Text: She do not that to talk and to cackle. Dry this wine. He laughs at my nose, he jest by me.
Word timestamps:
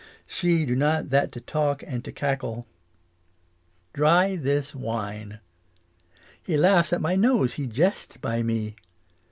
She 0.25 0.65
do 0.65 0.75
not 0.75 1.09
that 1.09 1.31
to 1.33 1.39
talk 1.39 1.83
and 1.85 2.03
to 2.05 2.11
cackle. 2.11 2.65
Dry 3.93 4.35
this 4.35 4.73
wine. 4.73 5.41
He 6.41 6.57
laughs 6.57 6.91
at 6.91 7.01
my 7.01 7.15
nose, 7.15 7.53
he 7.53 7.67
jest 7.67 8.19
by 8.19 8.41
me. 8.41 8.77